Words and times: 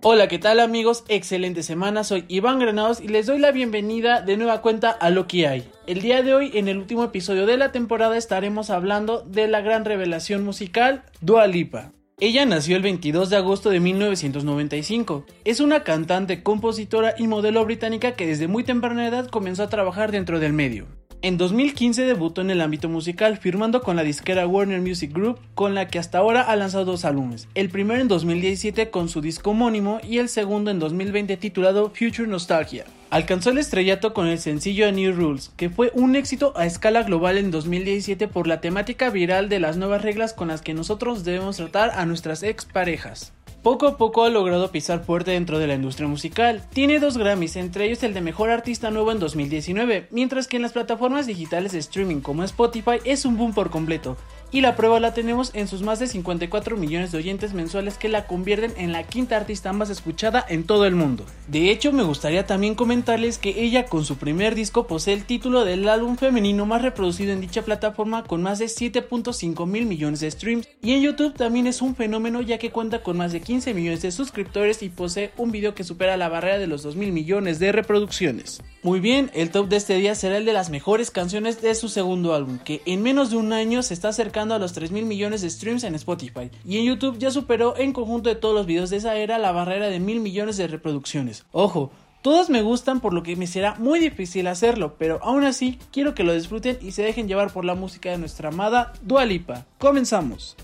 Hola, 0.00 0.28
¿qué 0.28 0.38
tal 0.38 0.60
amigos? 0.60 1.02
Excelente 1.08 1.64
semana, 1.64 2.04
soy 2.04 2.24
Iván 2.28 2.60
Granados 2.60 3.00
y 3.00 3.08
les 3.08 3.26
doy 3.26 3.40
la 3.40 3.50
bienvenida 3.50 4.22
de 4.22 4.36
nueva 4.36 4.62
cuenta 4.62 4.90
a 4.92 5.10
Lo 5.10 5.26
que 5.26 5.48
hay. 5.48 5.68
El 5.88 6.02
día 6.02 6.22
de 6.22 6.34
hoy, 6.34 6.52
en 6.54 6.68
el 6.68 6.78
último 6.78 7.02
episodio 7.02 7.46
de 7.46 7.56
la 7.56 7.72
temporada, 7.72 8.16
estaremos 8.16 8.70
hablando 8.70 9.22
de 9.22 9.48
la 9.48 9.60
gran 9.60 9.84
revelación 9.84 10.44
musical 10.44 11.02
Dua 11.20 11.48
Lipa. 11.48 11.90
Ella 12.20 12.46
nació 12.46 12.76
el 12.76 12.82
22 12.82 13.28
de 13.28 13.36
agosto 13.38 13.70
de 13.70 13.80
1995. 13.80 15.24
Es 15.44 15.58
una 15.58 15.82
cantante, 15.82 16.44
compositora 16.44 17.16
y 17.18 17.26
modelo 17.26 17.64
británica 17.64 18.12
que 18.12 18.28
desde 18.28 18.46
muy 18.46 18.62
temprana 18.62 19.08
edad 19.08 19.28
comenzó 19.28 19.64
a 19.64 19.68
trabajar 19.68 20.12
dentro 20.12 20.38
del 20.38 20.52
medio. 20.52 20.86
En 21.20 21.36
2015 21.36 22.04
debutó 22.04 22.42
en 22.42 22.50
el 22.50 22.60
ámbito 22.60 22.88
musical, 22.88 23.38
firmando 23.38 23.82
con 23.82 23.96
la 23.96 24.04
disquera 24.04 24.46
Warner 24.46 24.80
Music 24.80 25.12
Group, 25.12 25.40
con 25.56 25.74
la 25.74 25.88
que 25.88 25.98
hasta 25.98 26.18
ahora 26.18 26.42
ha 26.42 26.54
lanzado 26.54 26.84
dos 26.84 27.04
álbumes, 27.04 27.48
el 27.56 27.70
primero 27.70 28.00
en 28.00 28.06
2017 28.06 28.90
con 28.90 29.08
su 29.08 29.20
disco 29.20 29.50
homónimo 29.50 29.98
y 30.04 30.18
el 30.18 30.28
segundo 30.28 30.70
en 30.70 30.78
2020 30.78 31.36
titulado 31.36 31.90
Future 31.90 32.28
Nostalgia. 32.28 32.84
Alcanzó 33.10 33.50
el 33.50 33.58
estrellato 33.58 34.14
con 34.14 34.28
el 34.28 34.38
sencillo 34.38 34.86
A 34.86 34.92
New 34.92 35.12
Rules, 35.12 35.50
que 35.56 35.70
fue 35.70 35.90
un 35.92 36.14
éxito 36.14 36.52
a 36.56 36.66
escala 36.66 37.02
global 37.02 37.36
en 37.36 37.50
2017 37.50 38.28
por 38.28 38.46
la 38.46 38.60
temática 38.60 39.10
viral 39.10 39.48
de 39.48 39.58
las 39.58 39.76
nuevas 39.76 40.02
reglas 40.02 40.34
con 40.34 40.46
las 40.46 40.62
que 40.62 40.72
nosotros 40.72 41.24
debemos 41.24 41.56
tratar 41.56 41.90
a 41.98 42.06
nuestras 42.06 42.44
exparejas. 42.44 43.32
Poco 43.62 43.88
a 43.88 43.96
poco 43.96 44.22
ha 44.22 44.30
logrado 44.30 44.70
pisar 44.70 45.04
fuerte 45.04 45.32
dentro 45.32 45.58
de 45.58 45.66
la 45.66 45.74
industria 45.74 46.06
musical. 46.06 46.62
Tiene 46.72 47.00
dos 47.00 47.18
Grammys, 47.18 47.56
entre 47.56 47.86
ellos 47.86 48.04
el 48.04 48.14
de 48.14 48.20
Mejor 48.20 48.50
Artista 48.50 48.90
Nuevo 48.90 49.10
en 49.10 49.18
2019, 49.18 50.06
mientras 50.12 50.46
que 50.46 50.56
en 50.56 50.62
las 50.62 50.72
plataformas 50.72 51.26
digitales 51.26 51.72
de 51.72 51.78
streaming 51.80 52.20
como 52.20 52.44
Spotify 52.44 52.98
es 53.04 53.24
un 53.24 53.36
boom 53.36 53.52
por 53.52 53.70
completo 53.70 54.16
y 54.50 54.60
la 54.60 54.76
prueba 54.76 55.00
la 55.00 55.14
tenemos 55.14 55.50
en 55.54 55.68
sus 55.68 55.82
más 55.82 55.98
de 55.98 56.06
54 56.06 56.76
millones 56.76 57.12
de 57.12 57.18
oyentes 57.18 57.52
mensuales 57.52 57.98
que 57.98 58.08
la 58.08 58.26
convierten 58.26 58.72
en 58.76 58.92
la 58.92 59.02
quinta 59.02 59.36
artista 59.36 59.72
más 59.72 59.90
escuchada 59.90 60.44
en 60.48 60.64
todo 60.64 60.86
el 60.86 60.94
mundo. 60.94 61.24
De 61.48 61.70
hecho, 61.70 61.92
me 61.92 62.02
gustaría 62.02 62.46
también 62.46 62.74
comentarles 62.74 63.38
que 63.38 63.62
ella 63.62 63.86
con 63.86 64.04
su 64.04 64.16
primer 64.16 64.54
disco 64.54 64.86
posee 64.86 65.14
el 65.14 65.24
título 65.24 65.64
del 65.64 65.88
álbum 65.88 66.16
femenino 66.16 66.66
más 66.66 66.82
reproducido 66.82 67.32
en 67.32 67.40
dicha 67.40 67.62
plataforma 67.62 68.24
con 68.24 68.42
más 68.42 68.58
de 68.58 68.66
7.5 68.66 69.66
mil 69.66 69.86
millones 69.86 70.20
de 70.20 70.30
streams 70.30 70.68
y 70.82 70.92
en 70.92 71.02
YouTube 71.02 71.34
también 71.34 71.66
es 71.66 71.82
un 71.82 71.94
fenómeno 71.94 72.40
ya 72.40 72.58
que 72.58 72.70
cuenta 72.70 73.02
con 73.02 73.16
más 73.16 73.32
de 73.32 73.40
15 73.40 73.74
millones 73.74 74.02
de 74.02 74.12
suscriptores 74.12 74.82
y 74.82 74.88
posee 74.88 75.32
un 75.36 75.50
video 75.50 75.74
que 75.74 75.84
supera 75.84 76.16
la 76.16 76.28
barrera 76.28 76.58
de 76.58 76.66
los 76.66 76.82
2 76.82 76.96
mil 76.96 77.12
millones 77.12 77.58
de 77.58 77.72
reproducciones. 77.72 78.62
Muy 78.82 79.00
bien, 79.00 79.30
el 79.34 79.50
top 79.50 79.68
de 79.68 79.76
este 79.76 79.96
día 79.96 80.14
será 80.14 80.36
el 80.36 80.44
de 80.44 80.52
las 80.52 80.70
mejores 80.70 81.10
canciones 81.10 81.60
de 81.60 81.74
su 81.74 81.88
segundo 81.88 82.34
álbum, 82.34 82.58
que 82.58 82.80
en 82.86 83.02
menos 83.02 83.30
de 83.30 83.36
un 83.36 83.52
año 83.52 83.82
se 83.82 83.92
está 83.92 84.08
acercando 84.08 84.37
a 84.38 84.58
los 84.58 84.72
3 84.72 84.92
mil 84.92 85.04
millones 85.04 85.42
de 85.42 85.50
streams 85.50 85.82
en 85.82 85.94
Spotify, 85.96 86.50
y 86.64 86.78
en 86.78 86.84
YouTube 86.84 87.18
ya 87.18 87.30
superó 87.30 87.76
en 87.76 87.92
conjunto 87.92 88.28
de 88.28 88.36
todos 88.36 88.54
los 88.54 88.66
videos 88.66 88.90
de 88.90 88.98
esa 88.98 89.16
era 89.16 89.38
la 89.38 89.52
barrera 89.52 89.88
de 89.88 89.98
mil 89.98 90.20
millones 90.20 90.56
de 90.56 90.68
reproducciones. 90.68 91.44
Ojo, 91.50 91.90
todas 92.22 92.50
me 92.50 92.62
gustan 92.62 93.00
por 93.00 93.12
lo 93.12 93.24
que 93.24 93.34
me 93.34 93.48
será 93.48 93.74
muy 93.74 93.98
difícil 93.98 94.46
hacerlo, 94.46 94.94
pero 94.96 95.18
aún 95.22 95.42
así 95.44 95.78
quiero 95.92 96.14
que 96.14 96.24
lo 96.24 96.32
disfruten 96.32 96.78
y 96.80 96.92
se 96.92 97.02
dejen 97.02 97.26
llevar 97.26 97.52
por 97.52 97.64
la 97.64 97.74
música 97.74 98.10
de 98.10 98.18
nuestra 98.18 98.50
amada 98.50 98.92
Dua 99.02 99.24
Lipa. 99.24 99.66
Comenzamos. 99.78 100.56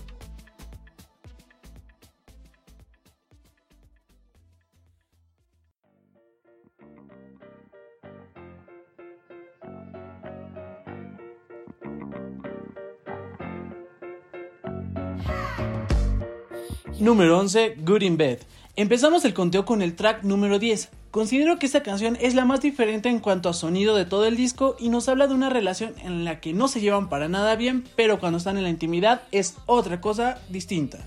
Número 16.99 17.37
11, 17.39 17.75
Good 17.81 18.01
in 18.03 18.15
Bed. 18.17 18.39
Empezamos 18.77 19.25
el 19.25 19.33
conteo 19.33 19.65
con 19.65 19.81
el 19.81 19.95
track 19.95 20.23
número 20.23 20.59
10. 20.59 20.89
Considero 21.11 21.59
que 21.59 21.65
esta 21.65 21.83
canción 21.83 22.17
es 22.21 22.35
la 22.35 22.45
más 22.45 22.61
diferente 22.61 23.09
en 23.09 23.19
cuanto 23.19 23.49
a 23.49 23.53
sonido 23.53 23.95
de 23.95 24.05
todo 24.05 24.25
el 24.25 24.37
disco 24.37 24.77
y 24.79 24.87
nos 24.89 25.09
habla 25.09 25.27
de 25.27 25.33
una 25.33 25.49
relación 25.49 25.93
en 26.03 26.23
la 26.23 26.39
que 26.39 26.53
no 26.53 26.69
se 26.69 26.79
llevan 26.79 27.09
para 27.09 27.27
nada 27.27 27.55
bien, 27.57 27.83
pero 27.97 28.19
cuando 28.19 28.37
están 28.37 28.57
en 28.57 28.63
la 28.63 28.69
intimidad 28.69 29.23
es 29.31 29.55
otra 29.65 29.99
cosa 29.99 30.39
distinta. 30.49 30.99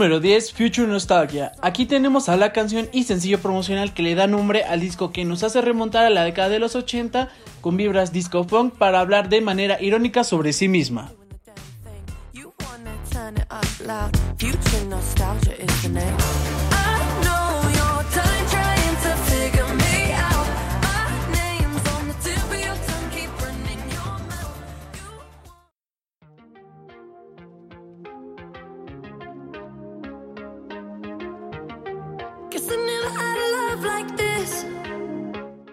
Número 0.00 0.18
10, 0.18 0.54
Future 0.54 0.86
Nostalgia. 0.86 1.52
Aquí 1.60 1.84
tenemos 1.84 2.30
a 2.30 2.38
la 2.38 2.54
canción 2.54 2.88
y 2.90 3.04
sencillo 3.04 3.38
promocional 3.38 3.92
que 3.92 4.02
le 4.02 4.14
da 4.14 4.26
nombre 4.26 4.64
al 4.64 4.80
disco 4.80 5.12
que 5.12 5.26
nos 5.26 5.42
hace 5.42 5.60
remontar 5.60 6.06
a 6.06 6.08
la 6.08 6.24
década 6.24 6.48
de 6.48 6.58
los 6.58 6.74
80 6.74 7.28
con 7.60 7.76
vibras 7.76 8.10
disco 8.10 8.44
funk 8.44 8.76
para 8.78 9.00
hablar 9.00 9.28
de 9.28 9.42
manera 9.42 9.76
irónica 9.78 10.24
sobre 10.24 10.54
sí 10.54 10.68
misma. 10.68 11.12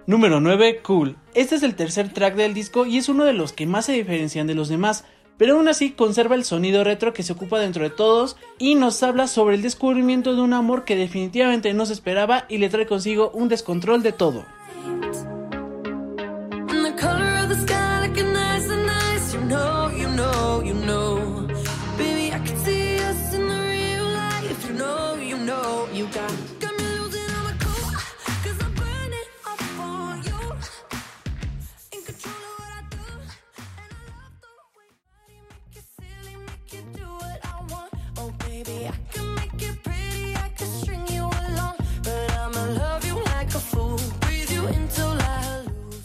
Número 0.08 0.40
9, 0.40 0.80
Cool. 0.84 1.18
Este 1.34 1.56
es 1.56 1.64
el 1.64 1.76
tercer 1.76 2.14
track 2.14 2.36
del 2.36 2.54
disco 2.54 2.86
y 2.86 2.98
es 2.98 3.10
uno 3.10 3.26
de 3.26 3.34
los 3.34 3.52
que 3.52 3.66
más 3.66 3.88
se 3.88 3.92
diferencian 3.92 4.48
de 4.48 4.56
los 4.56 4.70
demás, 4.70 5.04
pero 5.38 5.56
aún 5.56 5.68
así 5.68 5.92
conserva 5.92 6.36
el 6.36 6.46
sonido 6.46 6.86
retro 6.86 7.12
que 7.12 7.24
se 7.24 7.34
ocupa 7.34 7.60
dentro 7.60 7.84
de 7.84 7.90
todos 7.90 8.38
y 8.58 8.76
nos 8.76 9.04
habla 9.04 9.28
sobre 9.28 9.58
el 9.58 9.62
descubrimiento 9.62 10.34
de 10.34 10.42
un 10.42 10.54
amor 10.54 10.86
que 10.86 10.96
definitivamente 10.96 11.74
no 11.74 11.86
se 11.86 11.92
esperaba 11.92 12.46
y 12.48 12.60
le 12.60 12.70
trae 12.70 12.86
consigo 12.86 13.32
un 13.34 13.50
descontrol 13.50 14.02
de 14.02 14.14
todo. 14.14 14.46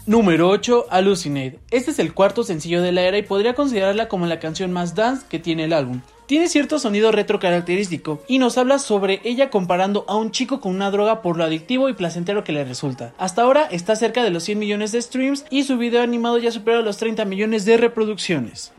Número 0.04 0.50
8, 0.50 0.88
Hallucinate. 0.90 1.58
Este 1.70 1.92
es 1.92 1.98
el 1.98 2.12
cuarto 2.12 2.44
sencillo 2.44 2.82
de 2.82 2.92
la 2.92 3.02
era 3.02 3.16
y 3.16 3.22
podría 3.22 3.54
considerarla 3.54 4.08
como 4.08 4.26
la 4.26 4.40
canción 4.40 4.70
más 4.70 4.94
dance 4.94 5.24
que 5.28 5.38
tiene 5.38 5.64
el 5.64 5.72
álbum. 5.72 6.02
Tiene 6.26 6.48
cierto 6.48 6.78
sonido 6.78 7.12
retro 7.12 7.38
característico 7.38 8.22
y 8.28 8.38
nos 8.38 8.58
habla 8.58 8.78
sobre 8.78 9.20
ella 9.24 9.48
comparando 9.48 10.04
a 10.08 10.16
un 10.16 10.30
chico 10.30 10.60
con 10.60 10.74
una 10.74 10.90
droga 10.90 11.22
por 11.22 11.38
lo 11.38 11.44
adictivo 11.44 11.88
y 11.88 11.94
placentero 11.94 12.44
que 12.44 12.52
le 12.52 12.64
resulta. 12.64 13.14
Hasta 13.16 13.42
ahora 13.42 13.66
está 13.70 13.96
cerca 13.96 14.22
de 14.22 14.30
los 14.30 14.42
100 14.42 14.58
millones 14.58 14.92
de 14.92 15.00
streams 15.00 15.46
y 15.48 15.62
su 15.62 15.78
video 15.78 16.02
animado 16.02 16.36
ya 16.36 16.50
supera 16.50 16.82
los 16.82 16.98
30 16.98 17.24
millones 17.24 17.64
de 17.64 17.78
reproducciones. 17.78 18.72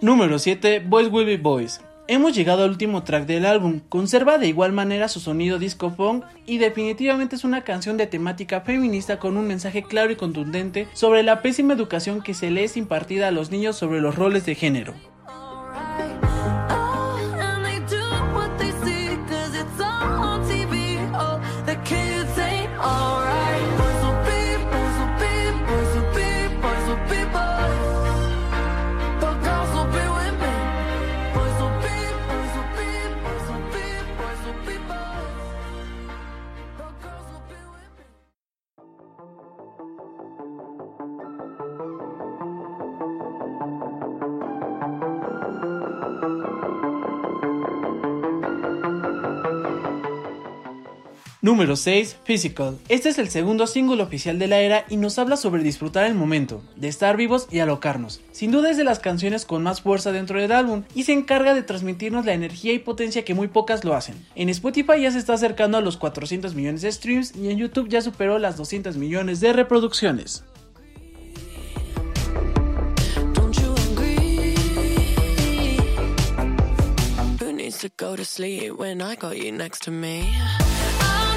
Número 0.00 0.38
7, 0.38 0.80
Boys 0.80 1.08
Will 1.10 1.26
Be 1.26 1.36
Boys. 1.36 1.80
Hemos 2.08 2.34
llegado 2.34 2.64
al 2.64 2.70
último 2.70 3.04
track 3.04 3.26
del 3.26 3.44
álbum. 3.44 3.80
Conserva 3.88 4.38
de 4.38 4.48
igual 4.48 4.72
manera 4.72 5.08
su 5.08 5.20
sonido 5.20 5.58
disco 5.58 5.90
funk 5.90 6.24
y 6.46 6.58
definitivamente 6.58 7.36
es 7.36 7.44
una 7.44 7.64
canción 7.64 7.96
de 7.96 8.06
temática 8.06 8.62
feminista 8.62 9.18
con 9.18 9.36
un 9.36 9.46
mensaje 9.46 9.82
claro 9.82 10.10
y 10.10 10.16
contundente 10.16 10.88
sobre 10.94 11.22
la 11.22 11.42
pésima 11.42 11.74
educación 11.74 12.22
que 12.22 12.34
se 12.34 12.50
le 12.50 12.64
es 12.64 12.76
impartida 12.76 13.28
a 13.28 13.30
los 13.30 13.50
niños 13.50 13.76
sobre 13.76 14.00
los 14.00 14.14
roles 14.14 14.46
de 14.46 14.54
género. 14.54 14.94
Número 51.40 51.76
6. 51.76 52.16
Physical. 52.24 52.78
Este 52.88 53.10
es 53.10 53.18
el 53.18 53.28
segundo 53.28 53.68
single 53.68 54.02
oficial 54.02 54.40
de 54.40 54.48
la 54.48 54.58
era 54.58 54.84
y 54.88 54.96
nos 54.96 55.20
habla 55.20 55.36
sobre 55.36 55.62
disfrutar 55.62 56.04
el 56.04 56.16
momento, 56.16 56.62
de 56.74 56.88
estar 56.88 57.16
vivos 57.16 57.46
y 57.48 57.60
alocarnos. 57.60 58.20
Sin 58.32 58.50
duda 58.50 58.70
es 58.70 58.76
de 58.76 58.82
las 58.82 58.98
canciones 58.98 59.44
con 59.44 59.62
más 59.62 59.80
fuerza 59.80 60.10
dentro 60.10 60.40
del 60.40 60.50
álbum 60.50 60.82
y 60.96 61.04
se 61.04 61.12
encarga 61.12 61.54
de 61.54 61.62
transmitirnos 61.62 62.26
la 62.26 62.32
energía 62.32 62.72
y 62.72 62.80
potencia 62.80 63.24
que 63.24 63.34
muy 63.34 63.46
pocas 63.46 63.84
lo 63.84 63.94
hacen. 63.94 64.16
En 64.34 64.48
Spotify 64.48 65.00
ya 65.00 65.12
se 65.12 65.18
está 65.18 65.34
acercando 65.34 65.78
a 65.78 65.80
los 65.80 65.96
400 65.96 66.56
millones 66.56 66.82
de 66.82 66.90
streams 66.90 67.36
y 67.36 67.50
en 67.50 67.58
YouTube 67.58 67.88
ya 67.88 68.02
superó 68.02 68.40
las 68.40 68.56
200 68.56 68.96
millones 68.96 69.38
de 69.38 69.52
reproducciones. 69.52 70.42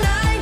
light. 0.02 0.41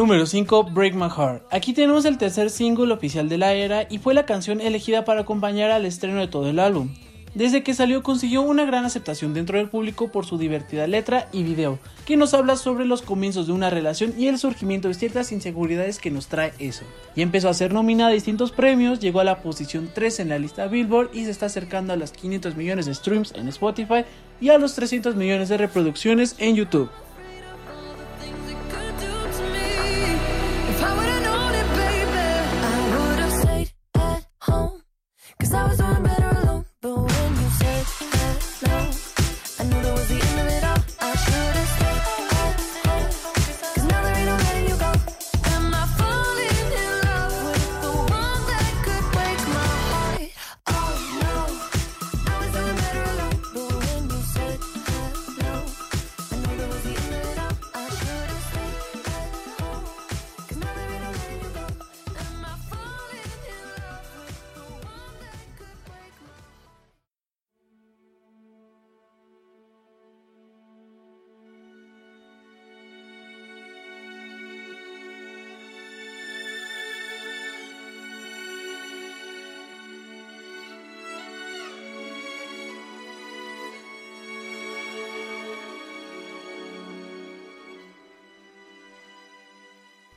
Número 0.00 0.24
5, 0.24 0.64
Break 0.70 0.94
My 0.94 1.10
Heart. 1.10 1.42
Aquí 1.50 1.74
tenemos 1.74 2.06
el 2.06 2.16
tercer 2.16 2.48
single 2.48 2.90
oficial 2.90 3.28
de 3.28 3.36
la 3.36 3.52
era 3.52 3.86
y 3.90 3.98
fue 3.98 4.14
la 4.14 4.24
canción 4.24 4.62
elegida 4.62 5.04
para 5.04 5.20
acompañar 5.20 5.70
al 5.70 5.84
estreno 5.84 6.20
de 6.20 6.26
todo 6.26 6.48
el 6.48 6.58
álbum. 6.58 6.88
Desde 7.34 7.62
que 7.62 7.74
salió 7.74 8.02
consiguió 8.02 8.40
una 8.40 8.64
gran 8.64 8.86
aceptación 8.86 9.34
dentro 9.34 9.58
del 9.58 9.68
público 9.68 10.10
por 10.10 10.24
su 10.24 10.38
divertida 10.38 10.86
letra 10.86 11.28
y 11.32 11.42
video, 11.42 11.78
que 12.06 12.16
nos 12.16 12.32
habla 12.32 12.56
sobre 12.56 12.86
los 12.86 13.02
comienzos 13.02 13.46
de 13.46 13.52
una 13.52 13.68
relación 13.68 14.14
y 14.16 14.28
el 14.28 14.38
surgimiento 14.38 14.88
de 14.88 14.94
ciertas 14.94 15.32
inseguridades 15.32 15.98
que 15.98 16.10
nos 16.10 16.28
trae 16.28 16.54
eso. 16.58 16.84
Y 17.14 17.20
empezó 17.20 17.50
a 17.50 17.54
ser 17.54 17.74
nominada 17.74 18.08
a 18.08 18.14
distintos 18.14 18.52
premios, 18.52 19.00
llegó 19.00 19.20
a 19.20 19.24
la 19.24 19.42
posición 19.42 19.90
3 19.94 20.20
en 20.20 20.30
la 20.30 20.38
lista 20.38 20.66
Billboard 20.66 21.10
y 21.12 21.26
se 21.26 21.30
está 21.30 21.44
acercando 21.44 21.92
a 21.92 21.96
los 21.96 22.12
500 22.12 22.56
millones 22.56 22.86
de 22.86 22.94
streams 22.94 23.34
en 23.36 23.48
Spotify 23.48 24.06
y 24.40 24.48
a 24.48 24.56
los 24.56 24.74
300 24.76 25.14
millones 25.14 25.50
de 25.50 25.58
reproducciones 25.58 26.36
en 26.38 26.56
YouTube. 26.56 26.88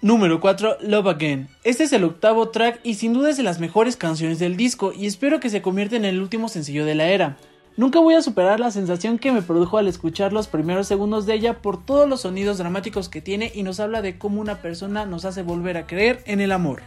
Número 0.03 0.41
4, 0.41 0.79
Love 0.81 1.07
Again. 1.07 1.47
Este 1.63 1.85
es 1.85 1.93
el 1.93 2.03
octavo 2.03 2.49
track 2.49 2.81
y 2.83 2.95
sin 2.95 3.13
duda 3.13 3.29
es 3.29 3.37
de 3.37 3.43
las 3.43 3.61
mejores 3.61 3.95
canciones 3.95 4.37
del 4.37 4.57
disco 4.57 4.91
y 4.91 5.05
espero 5.05 5.39
que 5.39 5.49
se 5.49 5.61
convierta 5.61 5.95
en 5.95 6.03
el 6.03 6.21
último 6.21 6.49
sencillo 6.49 6.83
de 6.83 6.93
la 6.93 7.07
era. 7.07 7.37
Nunca 7.77 8.01
voy 8.01 8.15
a 8.15 8.21
superar 8.21 8.59
la 8.59 8.69
sensación 8.69 9.17
que 9.17 9.31
me 9.31 9.41
produjo 9.41 9.77
al 9.77 9.87
escuchar 9.87 10.33
los 10.33 10.49
primeros 10.49 10.89
segundos 10.89 11.25
de 11.25 11.35
ella 11.35 11.61
por 11.61 11.85
todos 11.85 12.09
los 12.09 12.19
sonidos 12.19 12.57
dramáticos 12.57 13.07
que 13.07 13.21
tiene 13.21 13.49
y 13.55 13.63
nos 13.63 13.79
habla 13.79 14.01
de 14.01 14.17
cómo 14.17 14.41
una 14.41 14.61
persona 14.61 15.05
nos 15.05 15.23
hace 15.23 15.41
volver 15.41 15.77
a 15.77 15.87
creer 15.87 16.21
en 16.25 16.41
el 16.41 16.51
amor. 16.51 16.83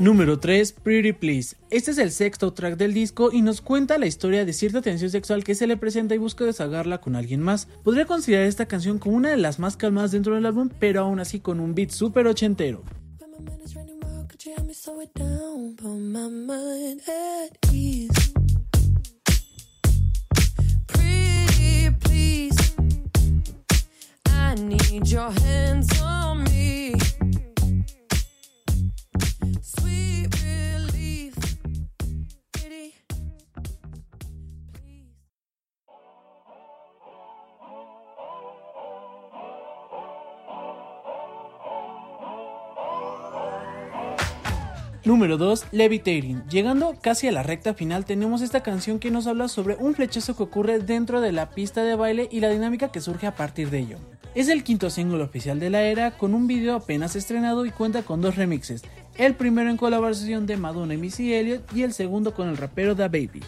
Número 0.00 0.40
3, 0.40 0.72
Pretty 0.82 1.12
Please. 1.12 1.56
Este 1.70 1.92
es 1.92 1.98
el 1.98 2.10
sexto 2.10 2.52
track 2.52 2.76
del 2.76 2.92
disco 2.92 3.30
y 3.32 3.40
nos 3.42 3.60
cuenta 3.60 3.98
la 3.98 4.06
historia 4.06 4.44
de 4.44 4.52
cierta 4.52 4.82
tensión 4.82 5.10
sexual 5.10 5.44
que 5.44 5.54
se 5.54 5.68
le 5.68 5.76
presenta 5.76 6.16
y 6.16 6.18
busca 6.18 6.44
desahogarla 6.44 7.00
con 7.00 7.14
alguien 7.14 7.40
más. 7.40 7.68
Podría 7.84 8.06
considerar 8.06 8.46
esta 8.46 8.66
canción 8.66 8.98
como 8.98 9.14
una 9.14 9.30
de 9.30 9.36
las 9.36 9.60
más 9.60 9.76
calmadas 9.76 10.10
dentro 10.10 10.34
del 10.34 10.46
álbum, 10.46 10.68
pero 10.80 11.02
aún 11.02 11.20
así 11.20 11.38
con 11.38 11.60
un 11.60 11.76
beat 11.76 11.90
súper 11.90 12.26
ochentero. 12.26 12.82
Número 45.04 45.36
2, 45.36 45.66
Levitating. 45.72 46.42
Llegando 46.48 46.96
casi 47.02 47.28
a 47.28 47.32
la 47.32 47.42
recta 47.42 47.74
final 47.74 48.06
tenemos 48.06 48.40
esta 48.40 48.62
canción 48.62 48.98
que 48.98 49.10
nos 49.10 49.26
habla 49.26 49.48
sobre 49.48 49.74
un 49.74 49.94
flechazo 49.94 50.34
que 50.34 50.44
ocurre 50.44 50.78
dentro 50.78 51.20
de 51.20 51.32
la 51.32 51.50
pista 51.50 51.82
de 51.82 51.96
baile 51.96 52.28
y 52.32 52.40
la 52.40 52.48
dinámica 52.48 52.90
que 52.90 53.02
surge 53.02 53.26
a 53.26 53.34
partir 53.34 53.68
de 53.68 53.80
ello. 53.80 53.98
Es 54.34 54.48
el 54.48 54.64
quinto 54.64 54.88
single 54.88 55.22
oficial 55.22 55.60
de 55.60 55.68
la 55.68 55.82
era 55.82 56.12
con 56.12 56.34
un 56.34 56.46
video 56.46 56.74
apenas 56.74 57.16
estrenado 57.16 57.66
y 57.66 57.70
cuenta 57.70 58.02
con 58.02 58.22
dos 58.22 58.36
remixes, 58.36 58.82
el 59.16 59.34
primero 59.34 59.68
en 59.68 59.76
colaboración 59.76 60.46
de 60.46 60.56
Madonna 60.56 60.94
y 60.94 60.96
Missy 60.96 61.34
Elliott 61.34 61.70
y 61.74 61.82
el 61.82 61.92
segundo 61.92 62.32
con 62.32 62.48
el 62.48 62.56
rapero 62.56 62.94
Da 62.94 63.08
Baby. 63.08 63.42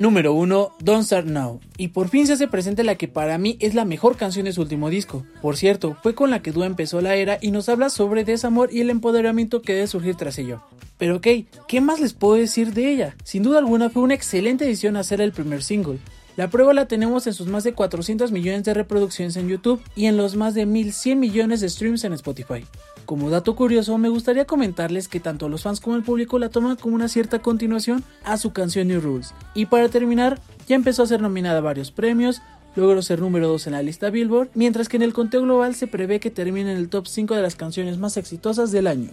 Número 0.00 0.32
1, 0.32 0.76
Don't 0.80 1.04
Start 1.04 1.26
Now. 1.26 1.60
Y 1.76 1.88
por 1.88 2.08
fin 2.08 2.26
se 2.26 2.32
hace 2.32 2.48
presente 2.48 2.84
la 2.84 2.94
que 2.94 3.06
para 3.06 3.36
mí 3.36 3.58
es 3.60 3.74
la 3.74 3.84
mejor 3.84 4.16
canción 4.16 4.46
de 4.46 4.52
su 4.54 4.62
último 4.62 4.88
disco. 4.88 5.26
Por 5.42 5.58
cierto, 5.58 5.94
fue 6.02 6.14
con 6.14 6.30
la 6.30 6.40
que 6.40 6.52
Dua 6.52 6.64
empezó 6.64 7.02
la 7.02 7.16
era 7.16 7.36
y 7.42 7.50
nos 7.50 7.68
habla 7.68 7.90
sobre 7.90 8.24
desamor 8.24 8.70
y 8.72 8.80
el 8.80 8.88
empoderamiento 8.88 9.60
que 9.60 9.74
debe 9.74 9.86
surgir 9.86 10.14
tras 10.14 10.38
ello. 10.38 10.62
Pero 10.96 11.16
ok, 11.16 11.26
¿qué 11.68 11.82
más 11.82 12.00
les 12.00 12.14
puedo 12.14 12.36
decir 12.36 12.72
de 12.72 12.90
ella? 12.90 13.14
Sin 13.24 13.42
duda 13.42 13.58
alguna 13.58 13.90
fue 13.90 14.02
una 14.02 14.14
excelente 14.14 14.64
edición 14.64 14.96
hacer 14.96 15.20
el 15.20 15.32
primer 15.32 15.62
single. 15.62 15.98
La 16.34 16.48
prueba 16.48 16.72
la 16.72 16.88
tenemos 16.88 17.26
en 17.26 17.34
sus 17.34 17.48
más 17.48 17.64
de 17.64 17.74
400 17.74 18.32
millones 18.32 18.64
de 18.64 18.72
reproducciones 18.72 19.36
en 19.36 19.48
YouTube 19.48 19.82
y 19.94 20.06
en 20.06 20.16
los 20.16 20.34
más 20.34 20.54
de 20.54 20.64
1100 20.64 21.20
millones 21.20 21.60
de 21.60 21.68
streams 21.68 22.04
en 22.04 22.14
Spotify. 22.14 22.64
Como 23.10 23.28
dato 23.28 23.56
curioso, 23.56 23.98
me 23.98 24.08
gustaría 24.08 24.44
comentarles 24.44 25.08
que 25.08 25.18
tanto 25.18 25.48
los 25.48 25.64
fans 25.64 25.80
como 25.80 25.96
el 25.96 26.04
público 26.04 26.38
la 26.38 26.48
toman 26.48 26.76
como 26.76 26.94
una 26.94 27.08
cierta 27.08 27.40
continuación 27.40 28.04
a 28.22 28.36
su 28.36 28.52
canción 28.52 28.86
New 28.86 29.00
Rules. 29.00 29.34
Y 29.52 29.66
para 29.66 29.88
terminar, 29.88 30.38
ya 30.68 30.76
empezó 30.76 31.02
a 31.02 31.08
ser 31.08 31.20
nominada 31.20 31.58
a 31.58 31.60
varios 31.60 31.90
premios, 31.90 32.40
logró 32.76 33.02
ser 33.02 33.18
número 33.18 33.48
2 33.48 33.66
en 33.66 33.72
la 33.72 33.82
lista 33.82 34.10
Billboard, 34.10 34.50
mientras 34.54 34.88
que 34.88 34.96
en 34.96 35.02
el 35.02 35.12
conteo 35.12 35.42
global 35.42 35.74
se 35.74 35.88
prevé 35.88 36.20
que 36.20 36.30
termine 36.30 36.70
en 36.70 36.78
el 36.78 36.88
top 36.88 37.08
5 37.08 37.34
de 37.34 37.42
las 37.42 37.56
canciones 37.56 37.98
más 37.98 38.16
exitosas 38.16 38.70
del 38.70 38.86
año. 38.86 39.10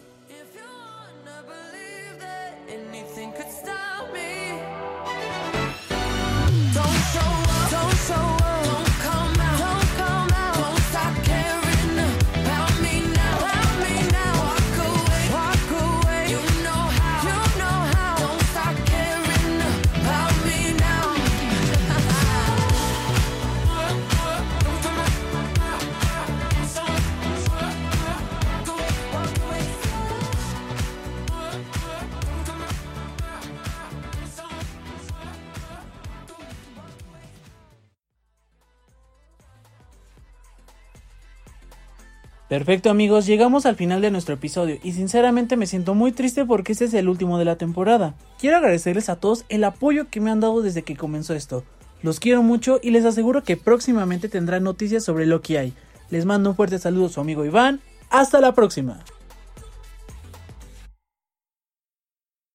Perfecto 42.50 42.90
amigos, 42.90 43.26
llegamos 43.26 43.66
al 43.66 43.76
final 43.76 44.00
de 44.00 44.10
nuestro 44.10 44.36
episodio 44.36 44.78
y 44.82 44.94
sinceramente 44.94 45.58
me 45.58 45.68
siento 45.68 45.96
muy 45.96 46.14
triste 46.14 46.46
porque 46.46 46.72
este 46.72 46.86
es 46.86 46.94
el 46.94 47.10
último 47.10 47.38
de 47.38 47.44
la 47.44 47.58
temporada. 47.58 48.16
Quiero 48.40 48.56
agradecerles 48.56 49.10
a 49.10 49.18
todos 49.18 49.44
el 49.50 49.66
apoyo 49.66 50.08
que 50.10 50.22
me 50.22 50.32
han 50.32 50.40
dado 50.40 50.62
desde 50.62 50.84
que 50.84 50.96
comenzó 50.96 51.34
esto. 51.34 51.66
Los 52.02 52.22
quiero 52.22 52.44
mucho 52.44 52.80
y 52.82 52.92
les 52.92 53.04
aseguro 53.04 53.44
que 53.44 53.58
próximamente 53.58 54.30
tendrán 54.30 54.64
noticias 54.64 55.04
sobre 55.04 55.26
lo 55.26 55.42
que 55.42 55.58
hay. 55.60 55.74
Les 56.10 56.24
mando 56.24 56.52
un 56.52 56.56
fuerte 56.56 56.80
saludo 56.80 57.08
a 57.08 57.10
su 57.10 57.20
amigo 57.20 57.44
Iván. 57.44 57.82
Hasta 58.10 58.40
la 58.40 58.54
próxima. 58.54 59.04